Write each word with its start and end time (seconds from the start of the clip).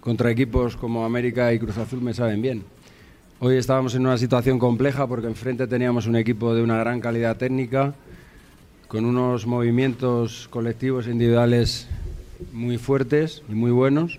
contra 0.00 0.30
equipos 0.30 0.76
como 0.76 1.04
América 1.04 1.52
y 1.52 1.58
Cruz 1.58 1.76
Azul 1.76 2.00
me 2.00 2.14
saben 2.14 2.40
bien. 2.40 2.64
Hoy 3.38 3.56
estábamos 3.56 3.94
en 3.94 4.02
una 4.02 4.18
situación 4.18 4.58
compleja 4.58 5.06
porque 5.06 5.26
enfrente 5.26 5.66
teníamos 5.66 6.06
un 6.06 6.16
equipo 6.16 6.54
de 6.54 6.62
una 6.62 6.78
gran 6.78 7.00
calidad 7.00 7.36
técnica, 7.36 7.94
con 8.88 9.04
unos 9.04 9.46
movimientos 9.46 10.48
colectivos 10.48 11.06
e 11.06 11.12
individuales 11.12 11.86
muy 12.52 12.78
fuertes 12.78 13.42
y 13.48 13.52
muy 13.52 13.70
buenos. 13.70 14.18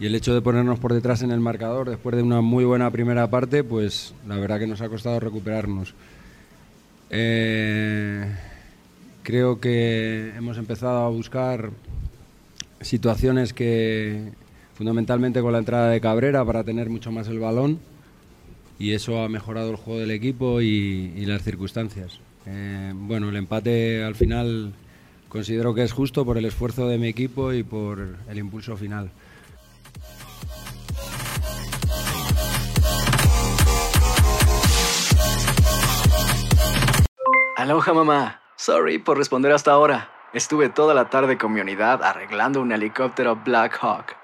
Y 0.00 0.06
el 0.06 0.14
hecho 0.14 0.34
de 0.34 0.42
ponernos 0.42 0.78
por 0.78 0.92
detrás 0.92 1.22
en 1.22 1.30
el 1.30 1.40
marcador 1.40 1.88
después 1.88 2.16
de 2.16 2.22
una 2.22 2.40
muy 2.40 2.64
buena 2.64 2.90
primera 2.90 3.30
parte, 3.30 3.64
pues 3.64 4.12
la 4.26 4.36
verdad 4.36 4.58
que 4.58 4.66
nos 4.66 4.80
ha 4.80 4.88
costado 4.88 5.20
recuperarnos. 5.20 5.94
Eh, 7.10 8.26
creo 9.22 9.60
que 9.60 10.32
hemos 10.36 10.58
empezado 10.58 11.04
a 11.04 11.08
buscar 11.10 11.70
situaciones 12.80 13.52
que, 13.52 14.32
fundamentalmente 14.74 15.40
con 15.40 15.52
la 15.52 15.58
entrada 15.58 15.90
de 15.90 16.00
Cabrera 16.00 16.44
para 16.44 16.64
tener 16.64 16.90
mucho 16.90 17.10
más 17.12 17.28
el 17.28 17.38
balón 17.38 17.80
y 18.78 18.92
eso 18.92 19.22
ha 19.22 19.28
mejorado 19.28 19.70
el 19.70 19.76
juego 19.76 20.00
del 20.00 20.10
equipo 20.10 20.60
y, 20.60 21.24
las 21.26 21.42
circunstancias. 21.42 22.20
Eh, 22.46 22.92
bueno, 22.94 23.28
el 23.28 23.36
empate 23.36 24.02
al 24.04 24.14
final 24.14 24.72
considero 25.28 25.74
que 25.74 25.82
es 25.82 25.92
justo 25.92 26.24
por 26.24 26.38
el 26.38 26.44
esfuerzo 26.44 26.88
de 26.88 26.98
mi 26.98 27.08
equipo 27.08 27.52
y 27.52 27.62
por 27.62 28.16
el 28.28 28.38
impulso 28.38 28.76
final. 28.76 29.10
Aloha 37.56 37.94
mamá. 37.94 38.40
Sorry 38.56 38.98
por 38.98 39.16
responder 39.16 39.52
hasta 39.52 39.72
ahora. 39.72 40.10
Estuve 40.32 40.68
toda 40.68 40.94
la 40.94 41.08
tarde 41.08 41.38
con 41.38 41.52
mi 41.52 41.60
unidad 41.60 42.02
arreglando 42.02 42.60
un 42.60 42.72
helicóptero 42.72 43.36
Black 43.36 43.78
Hawk. 43.80 44.23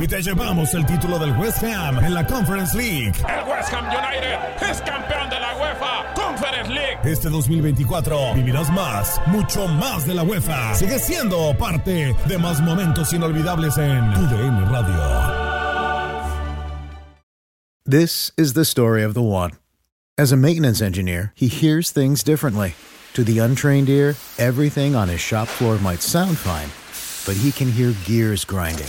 Y 0.00 0.08
te 0.08 0.22
llevamos 0.22 0.72
el 0.72 0.86
título 0.86 1.18
del 1.18 1.36
West 1.36 1.62
Ham 1.62 2.02
en 2.02 2.14
la 2.14 2.26
Conference 2.26 2.74
League. 2.74 3.12
El 3.18 3.46
West 3.46 3.70
Ham 3.74 3.84
United 3.84 4.70
es 4.70 4.80
campeón 4.80 5.28
de 5.28 5.38
la 5.38 5.54
UEFA 5.58 6.14
Conference 6.14 6.72
League. 6.72 6.98
Este 7.04 7.28
2024 7.28 8.34
vivirás 8.34 8.70
más, 8.70 9.20
mucho 9.26 9.68
más 9.68 10.06
de 10.06 10.14
la 10.14 10.22
UEFA. 10.22 10.74
Sigue 10.74 10.98
siendo 10.98 11.54
parte 11.58 12.16
de 12.26 12.38
más 12.38 12.62
momentos 12.62 13.12
inolvidables 13.12 13.76
en 13.76 14.14
tu 14.14 14.22
DN 14.22 14.70
Radio. 14.70 16.00
This 17.84 18.32
is 18.38 18.54
the 18.54 18.64
story 18.64 19.02
of 19.02 19.12
the 19.12 19.22
one. 19.22 19.50
As 20.16 20.32
a 20.32 20.36
maintenance 20.36 20.80
engineer, 20.80 21.34
he 21.34 21.48
hears 21.48 21.90
things 21.90 22.22
differently. 22.22 22.74
To 23.12 23.22
the 23.22 23.38
untrained 23.38 23.90
ear, 23.90 24.14
everything 24.38 24.94
on 24.94 25.08
his 25.08 25.20
shop 25.20 25.46
floor 25.46 25.78
might 25.78 26.00
sound 26.00 26.38
fine, 26.38 26.70
but 27.26 27.38
he 27.38 27.52
can 27.52 27.70
hear 27.70 27.92
gears 28.06 28.46
grinding 28.46 28.88